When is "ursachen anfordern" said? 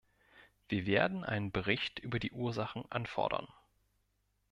2.31-3.47